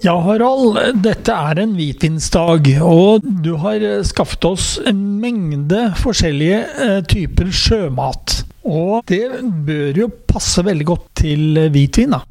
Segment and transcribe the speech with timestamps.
[0.00, 6.60] Ja, Harald, dette er en hvitvinsdag, og du har eh, skaffet oss en mengde forskjellige
[6.86, 8.38] eh, typer sjømat.
[8.64, 9.26] Og det
[9.66, 12.22] bør jo passe veldig godt til eh, hvitvin, da.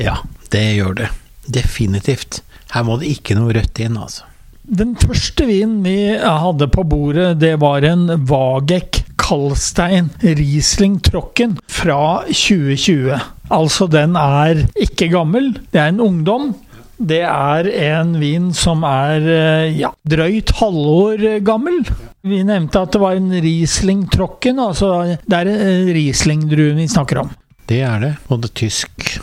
[0.00, 0.14] Ja,
[0.54, 1.10] det gjør det.
[1.52, 2.40] Definitivt.
[2.72, 4.24] Her må det ikke noe rødt inn, altså.
[4.64, 12.22] Den første vinen vi hadde på bordet, det var en Vagek Kalstein Riesling Trocken fra
[12.32, 13.20] 2020.
[13.52, 15.52] Altså, den er ikke gammel.
[15.72, 16.50] Det er en ungdom.
[16.98, 21.84] Det er en vin som er eh, ja, drøyt halvår gammel.
[22.26, 24.58] Vi nevnte at det var en Riesling-trocken.
[24.58, 24.90] Altså
[25.22, 27.30] det er Riesling-druen vi snakker om.
[27.68, 29.20] Det er det, og det tysk.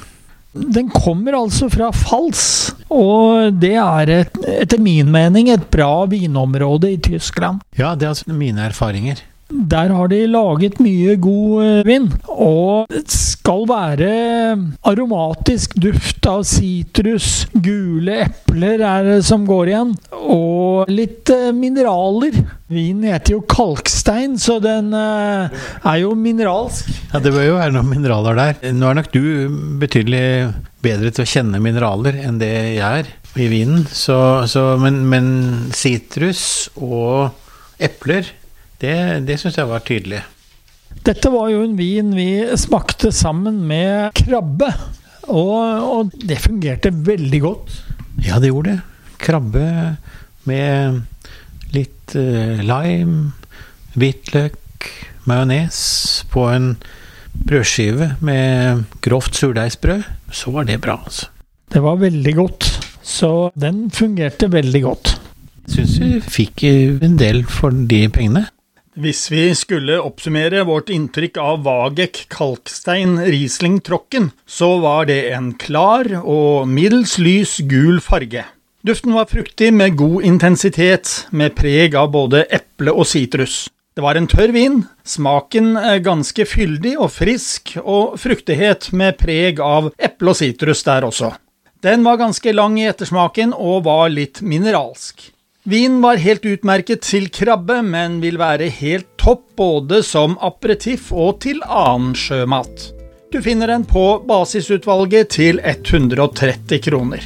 [0.56, 6.94] Den kommer altså fra Fals, og det er et, etter min mening et bra vinområde
[6.94, 7.60] i Tyskland.
[7.76, 9.20] Ja, det er altså mine erfaringer.
[9.46, 14.08] Der har de laget mye god eh, vin, og det skal være
[14.90, 22.40] aromatisk duft av sitrus, gule epler er det som går igjen, og litt eh, mineraler.
[22.74, 26.90] Vinen heter jo kalkstein, så den eh, er jo mineralsk.
[27.14, 28.74] Ja, det bør jo være noen mineraler der.
[28.74, 29.22] Nå er nok du
[29.84, 30.24] betydelig
[30.82, 34.18] bedre til å kjenne mineraler enn det jeg er i vinen, så,
[34.50, 35.30] så, men
[35.76, 37.30] sitrus og
[37.78, 38.34] epler
[38.82, 38.96] det,
[39.28, 40.22] det syns jeg var tydelig.
[41.06, 44.72] Dette var jo en vin vi smakte sammen med krabbe,
[45.28, 47.76] og, og det fungerte veldig godt.
[48.26, 48.82] Ja, det gjorde det.
[49.22, 49.66] Krabbe
[50.50, 51.02] med
[51.76, 53.34] litt uh, lime,
[53.96, 54.90] hvitløk,
[55.26, 55.80] majones
[56.32, 56.76] på en
[57.36, 61.32] brødskive med grovt surdeigsbrød, så var det bra, altså.
[61.74, 62.68] Det var veldig godt.
[63.06, 65.16] Så den fungerte veldig godt.
[65.70, 68.46] Syns vi fikk en del for de pengene.
[68.96, 75.50] Hvis vi skulle oppsummere vårt inntrykk av Vagek kalkstein Riesling Trocken, så var det en
[75.60, 78.46] klar og middels lys gul farge.
[78.88, 83.66] Duften var fruktig med god intensitet, med preg av både eple og sitrus.
[83.92, 85.76] Det var en tørr vin, smaken
[86.06, 91.36] ganske fyldig og frisk, og fruktighet med preg av eple og sitrus der også.
[91.84, 95.34] Den var ganske lang i ettersmaken og var litt mineralsk.
[95.68, 101.40] Vinen var helt utmerket til krabbe, men vil være helt topp både som aperitiff og
[101.42, 102.92] til annen sjømat.
[103.34, 107.26] Du finner den på basisutvalget til 130 kroner.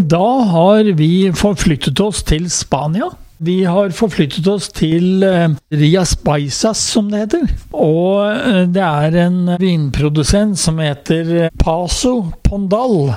[0.00, 3.10] Da har vi forflyttet oss til Spania.
[3.36, 7.44] Vi har forflyttet oss til eh, Rias Baisas, som det heter.
[7.76, 13.12] Og eh, det er en vinprodusent som heter Paso Pondal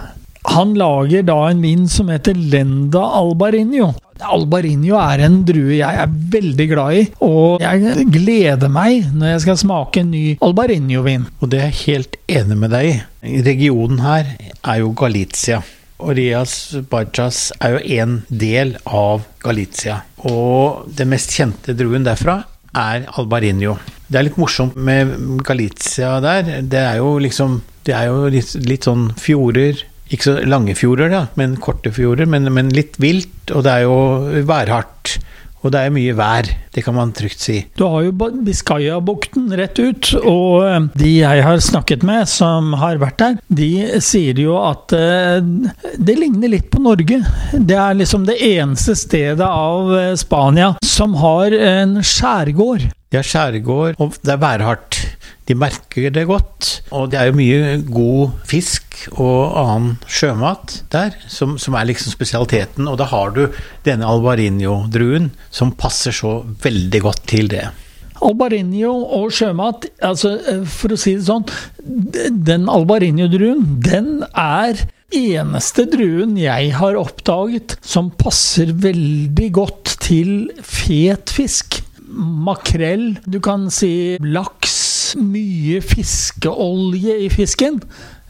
[0.53, 3.93] han lager da en vin som heter Lenda Albarinho.
[4.23, 9.45] Albarinho er en drue jeg er veldig glad i, og jeg gleder meg når jeg
[9.45, 11.25] skal smake en ny Albarinho-vin.
[11.41, 12.99] Og det er jeg helt enig med deg i.
[13.47, 15.61] Regionen her er jo Galicia.
[15.99, 20.01] Og Rias Bajas er jo en del av Galicia.
[20.27, 22.41] Og den mest kjente druen derfra
[22.75, 23.77] er Albarinho.
[24.07, 25.15] Det er litt morsomt med
[25.47, 26.61] Galicia der.
[26.61, 29.83] Det er jo liksom Det er jo litt, litt sånn fjorder
[30.13, 33.53] ikke så lange fjorder, da, men korte fjorder, men, men litt vilt.
[33.53, 35.17] Og det er jo værhardt.
[35.65, 36.45] Og det er mye vær,
[36.75, 37.55] det kan man trygt si.
[37.73, 38.11] Du har jo
[38.45, 43.71] Biscaya-bukten rett ut, og eh, de jeg har snakket med som har vært der, de
[44.05, 45.41] sier jo at eh,
[45.97, 47.17] det ligner litt på Norge.
[47.57, 52.85] Det er liksom det eneste stedet av eh, Spania som har en skjærgård.
[53.15, 55.04] Er skjærgård, og det er værhardt.
[55.45, 56.71] De merker det godt.
[56.95, 62.13] Og det er jo mye god fisk og annen sjømat der, som, som er liksom
[62.15, 62.89] spesialiteten.
[62.89, 63.45] Og da har du
[63.85, 67.67] denne albarinio-druen som passer så veldig godt til det.
[68.25, 70.37] Albarinio og sjømat, altså
[70.71, 71.43] for å si det sånn
[72.47, 80.31] Den albarinio-druen, den er eneste druen jeg har oppdaget som passer veldig godt til
[80.65, 81.84] fet fisk.
[82.15, 87.81] Makrell, du kan si laks mye fiskeolje i fisken,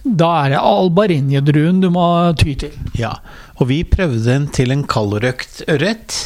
[0.06, 2.06] da er det albarinjedruen du må
[2.38, 2.74] ty til.
[2.98, 3.16] Ja,
[3.58, 6.18] og vi prøvde den til en kaldrøkt ørret,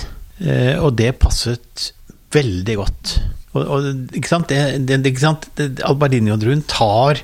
[0.43, 1.91] eh, og det passet
[2.35, 3.13] veldig godt.
[3.55, 4.51] Og, og, ikke sant?
[4.51, 4.99] Det,
[5.57, 5.71] det?
[5.87, 7.23] Albarinho-druen tar,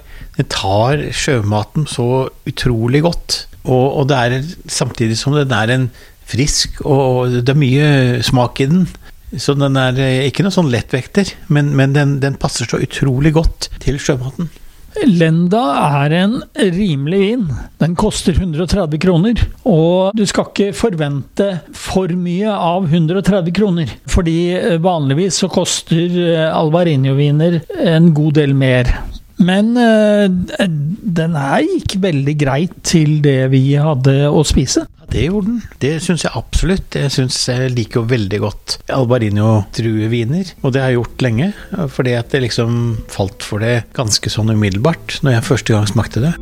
[0.49, 3.43] tar sjømaten så utrolig godt.
[3.65, 5.89] Og, og det er samtidig som den er en
[6.25, 7.89] frisk, og det er mye
[8.25, 8.87] smak i den.
[9.33, 13.33] Så den er eh, ikke noe sånn lettvekter, men, men den, den passer så utrolig
[13.35, 14.51] godt til sjømaten.
[14.95, 15.61] Lenda
[15.99, 17.41] er en rimelig vin.
[17.81, 19.41] Den koster 130 kroner.
[19.67, 23.91] Og du skal ikke forvente for mye av 130 kroner.
[24.07, 27.59] Fordi eh, vanligvis så koster eh, Alvarinho-viner
[27.91, 28.93] en god del mer.
[29.35, 34.85] Men den her gikk veldig greit til det vi hadde å spise.
[35.11, 35.61] Det gjorde den.
[35.79, 36.95] Det syns jeg absolutt.
[36.97, 41.51] Jeg syns jeg liker jo veldig godt Albarino-drueviner, og det har jeg gjort lenge.
[41.95, 42.79] Fordi at det liksom
[43.11, 46.33] falt for det ganske sånn umiddelbart når jeg første gang smakte det.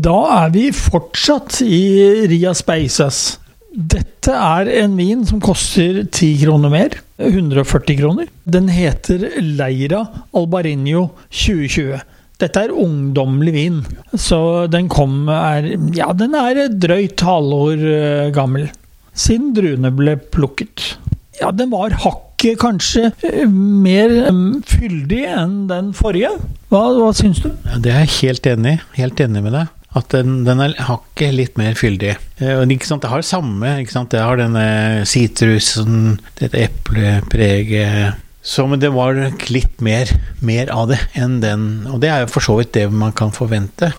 [0.00, 1.84] Da er vi fortsatt i
[2.30, 3.40] Ria Speisas.
[3.70, 6.96] Dette er en vin som koster 10 kroner mer.
[7.20, 8.30] 140 kroner.
[8.48, 12.00] Den heter Leira Albarinho 2020.
[12.40, 13.80] Dette er ungdommelig vin,
[14.16, 15.66] så den kom er,
[15.96, 18.70] Ja, den er et drøyt halvår uh, gammel.
[19.12, 20.94] Siden druene ble plukket.
[21.40, 26.32] Ja, den var hakket kanskje uh, mer um, fyldig enn den forrige.
[26.72, 27.50] Hva, hva syns du?
[27.82, 28.78] Det er jeg helt enig.
[28.96, 29.76] Helt enig med deg.
[29.98, 32.12] At den, den er hakket litt mer fyldig.
[32.38, 33.72] Eh, ikke sant, Det har samme.
[33.82, 39.18] ikke sant, Det har denne sitrusen, dette eplepreget så men det var
[39.52, 40.08] litt mer,
[40.40, 43.34] mer, av det enn den Og det er jo for så vidt det man kan
[43.36, 43.92] forvente.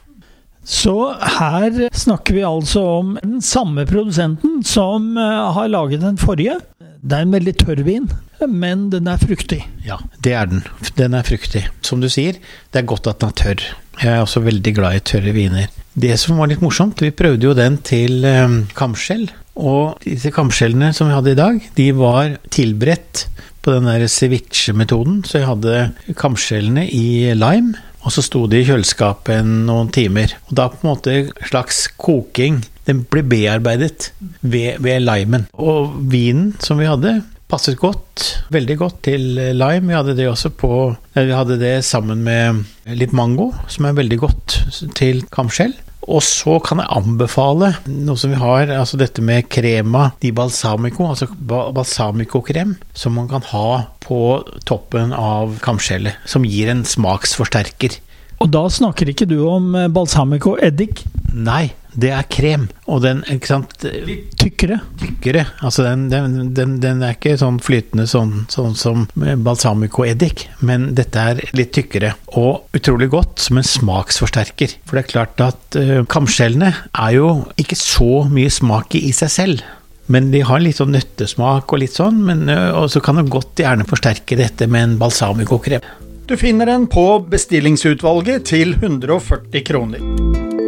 [0.66, 6.60] Så her snakker vi altså om den samme produsenten som eh, har laget den forrige.
[7.02, 8.06] Det er en veldig tørr vin,
[8.46, 9.64] men den er fruktig.
[9.86, 10.62] Ja, det er den.
[11.00, 11.64] Den er fruktig.
[11.82, 12.38] Som du sier,
[12.70, 13.66] det er godt at den er tørr.
[14.02, 15.81] Jeg er også veldig glad i tørre viner.
[15.94, 19.28] Det som var litt morsomt, vi prøvde jo den til um, kamskjell.
[19.60, 23.26] Og disse kamskjellene som vi hadde i dag, de var tilberedt
[23.62, 27.76] på den der ceviche-metoden, så jeg hadde kamskjellene i lime.
[28.02, 30.34] Og så sto de i kjøleskapet noen timer.
[30.50, 32.64] Og da på en måte slags koking.
[32.88, 34.10] Den ble bearbeidet
[34.42, 35.46] ved, ved limen.
[35.54, 37.20] Og vinen som vi hadde,
[37.52, 39.90] passet godt, veldig godt til lime.
[39.90, 40.72] Vi hadde det også på
[41.18, 44.60] Vi hadde det sammen med litt mango, som er veldig godt
[44.98, 45.76] til kamskjell.
[46.10, 51.06] Og så kan jeg anbefale noe som vi har, altså dette med crema di balsamico,
[51.12, 54.22] altså balsamico-krem, som man kan ha på
[54.66, 58.00] toppen av kamskjellet, som gir en smaksforsterker.
[58.42, 61.04] Og da snakker ikke du om balsamico-eddik?
[61.38, 62.68] Nei, det er krem.
[62.92, 64.80] Og den, ikke sant Litt tykkere?
[65.02, 65.46] Tykkere.
[65.66, 71.26] Altså den, den, den, den er ikke sånn flytende sånn, sånn som balsamico-eddik, men dette
[71.34, 72.14] er litt tykkere.
[72.40, 74.78] Og utrolig godt som en smaksforsterker.
[74.88, 77.30] For det er klart at uh, kamskjellene er jo
[77.62, 79.66] ikke så mye smak i seg selv.
[80.12, 83.28] Men de har litt sånn nøttesmak og litt sånn, men uh, og så kan du
[83.32, 85.86] godt gjerne forsterke dette med en balsamico-krem.
[86.32, 90.61] Du finner den på bestillingsutvalget til 140 kroner.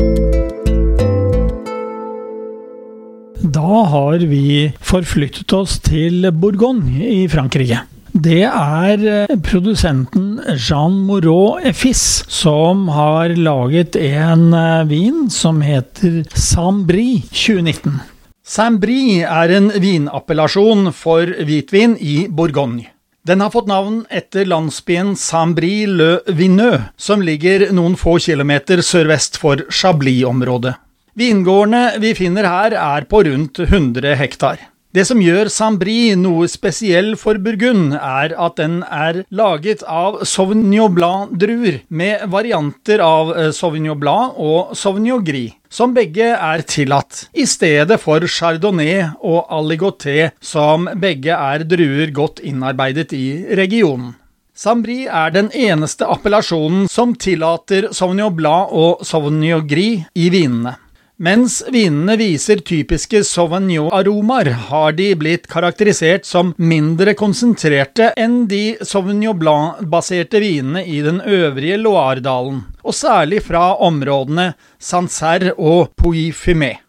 [3.63, 7.77] Da har vi forflyttet oss til Bourgogne i Frankrike.
[8.12, 16.25] Det er eh, produsenten Jean Moreau Effis som har laget en eh, vin som heter
[16.36, 18.01] Saint-Brie 2019.
[18.43, 22.89] Saint-Brie er en vinappellasjon for hvitvin i Bourgogne.
[23.24, 30.75] Den har fått navn etter landsbyen Saint-Brie-le-Vineux, som ligger noen få kilometer sørvest for Chablis-området.
[31.13, 34.62] Vingårdene vi finner her er på rundt 100 hektar.
[34.93, 40.93] Det som gjør Saint-Brie noe spesiell for Burgund, er at den er laget av Sauvignon
[40.93, 47.46] Blanc-druer, med varianter av eh, Sauvignon Blanc og Sauvignon Gris, som begge er tillatt, i
[47.50, 53.27] stedet for Chardonnay og Aligoté, som begge er druer godt innarbeidet i
[53.58, 54.15] regionen.
[54.53, 60.77] Saint-Brie er den eneste appellasjonen som tillater Sauvignon Blanc og Sauvignon Gris i vinene.
[61.22, 69.38] Mens vinene viser typiske Sauvignon-aromaer, har de blitt karakterisert som mindre konsentrerte enn de Sauvignon
[69.38, 76.79] Blanc-baserte vinene i den øvrige Loire-dalen, og særlig fra områdene Sancerre og Pouilly-Fumé.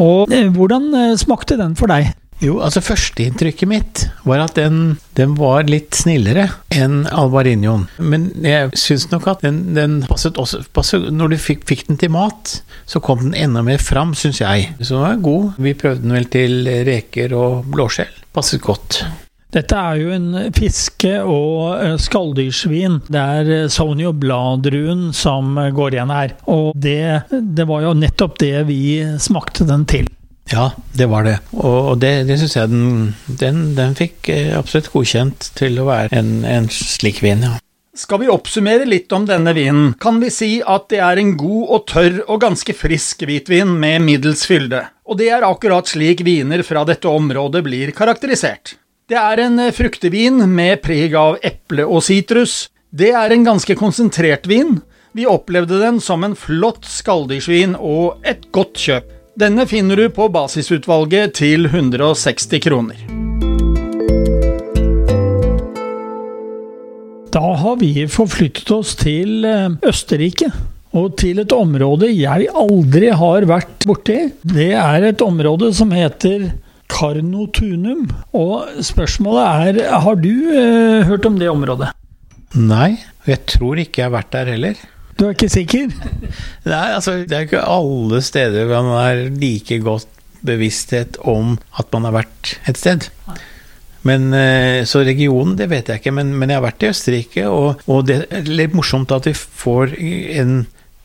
[0.00, 2.14] Og eh, hvordan eh, smakte den for deg?
[2.44, 7.86] Jo, altså Førsteinntrykket mitt var at den, den, var litt snillere enn Alvarinhoen.
[7.96, 12.00] Men jeg syns nok at den, den passet også passet, Når du fikk, fikk, den
[12.00, 14.72] til mat, så kom den enda mer fram, syns jeg.
[14.82, 15.62] Så den var god.
[15.62, 18.12] Vi prøvde den vel til reker og blåskjell.
[18.36, 19.00] Passet godt.
[19.56, 22.98] Dette er jo en fiske- og eh, skalldyrsvin.
[23.08, 26.36] Det er Sonio Sauvignon Bladruen som går igjen her.
[26.52, 27.00] Og det,
[27.30, 28.82] det var jo nettopp det vi
[29.22, 30.10] smakte den til.
[30.52, 31.38] Ja, det var det.
[31.52, 36.12] Og det, det syns jeg den, den, den, fikk eh, absolutt godkjent til å være
[36.14, 37.56] en, en slik vin, ja.
[37.96, 41.70] Skal vi oppsummere litt om denne vinen, kan vi si at det er en god
[41.72, 44.82] og tørr og ganske frisk hvitvin med middels fylde.
[45.08, 48.74] Og det er akkurat slik viner fra dette området blir karakterisert.
[49.08, 52.66] Det er en fruktevin med preg av eple og sitrus.
[52.92, 54.82] Det er en ganske konsentrert vin.
[55.16, 59.15] Vi opplevde den som en flott skalldyrsvin og et godt kjøp.
[59.36, 63.02] Denne finner du på basisutvalget til 160 kroner.
[67.34, 70.48] Da har vi forflyttet oss til eh, Østerrike.
[70.96, 74.16] Og til et område jeg aldri har vært borti.
[74.40, 76.54] Det er et område som heter
[76.88, 78.08] Karnotunum.
[78.32, 79.44] Og spørsmålet
[79.84, 81.92] er, har du eh, hørt om det området?
[82.56, 84.86] Nei, og jeg tror ikke jeg har vært der heller.
[85.16, 85.92] Du er ikke sikker?
[86.72, 90.12] Nei, altså det er ikke alle steder man har like godt
[90.46, 93.08] bevissthet om at man har vært et sted.
[94.06, 97.46] Men, eh, så regionen, det vet jeg ikke, men, men jeg har vært i Østerrike,
[97.50, 100.60] og, og, det er litt morsomt at vi får en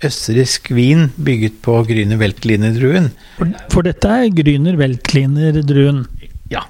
[0.05, 3.11] østerriksk vin bygget på Grüner Weltliner-druen.
[3.39, 6.05] For, for, dette er Grüner Weltliner-druen?
[6.53, 6.65] Ja.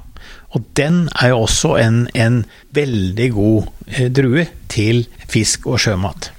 [0.56, 2.44] Og den er jo også en, en
[2.76, 6.32] veldig god eh, drue til fisk og sjømat.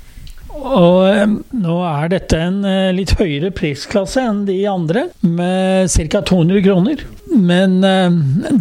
[0.62, 6.22] Og eh, nå er dette en eh, litt høyere prisklasse enn de andre, med ca.
[6.22, 7.04] 200 kroner.
[7.32, 8.08] Men eh,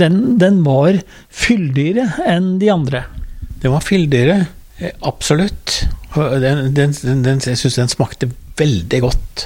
[0.01, 3.05] den, den, var fyldigere enn de andre.
[3.61, 4.45] Den var fyldigere,
[5.05, 5.83] absolutt.
[6.15, 9.45] Den, den, den, jeg syns den smakte veldig godt.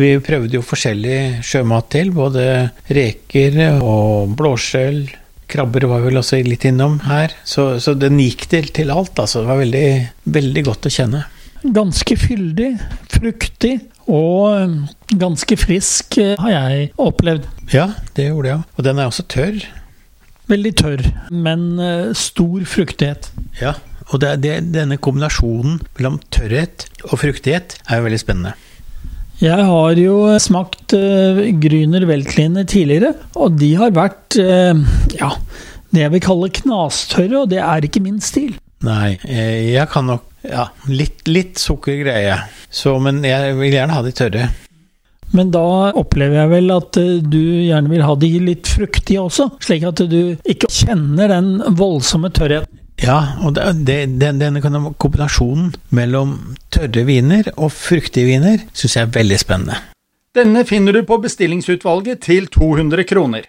[0.00, 2.46] Vi prøvde jo forskjellig sjømat til, både
[2.88, 5.04] reker og blåskjell.
[5.52, 9.12] Krabber var vel også litt innom her, så, så den gikk til, til alt.
[9.20, 9.42] Altså.
[9.42, 9.86] Det var veldig,
[10.32, 11.22] veldig godt å kjenne
[11.62, 12.72] ganske fyldig,
[13.12, 13.76] fruktig
[14.10, 14.74] og um,
[15.18, 17.46] ganske frisk, eh, har jeg opplevd.
[17.72, 18.66] Ja, det gjorde jeg.
[18.76, 19.62] Og den er også tørr.
[20.50, 23.30] Veldig tørr, men eh, stor fruktighet.
[23.60, 23.76] Ja,
[24.10, 28.56] og det, det, denne kombinasjonen mellom tørrhet og fruktighet er jo veldig spennende.
[29.42, 34.82] Jeg har jo smakt uh, Grüner Weltliner tidligere, og de har vært uh,
[35.18, 35.30] ja,
[35.90, 38.52] det jeg vil kalle knastørre, og det er ikke min stil.
[38.82, 42.36] Nei, jeg kan nok ja, litt, litt sukkergreie.
[42.70, 44.50] Så, men jeg vil gjerne ha de tørre.
[45.32, 49.48] Men da opplever jeg vel at eh, du gjerne vil ha de litt fruktige også,
[49.64, 52.80] slik at du ikke kjenner den voldsomme tørrheten.
[53.02, 56.36] Ja, og det, det, denne kombinasjonen mellom
[56.70, 59.80] tørre viner og fruktige viner syns jeg er veldig spennende.
[60.36, 63.48] Denne finner du på bestillingsutvalget til 200 kroner.